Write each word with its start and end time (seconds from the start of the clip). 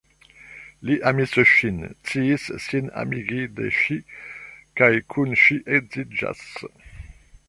Li 0.89 0.95
amis 1.09 1.35
ŝin, 1.49 1.77
sciis 1.91 2.47
sin 2.67 2.89
amigi 3.01 3.43
de 3.59 3.69
ŝi, 3.81 3.97
kaj 4.81 4.91
kun 5.15 5.37
ŝi 5.43 5.63
edziĝas. 5.81 6.41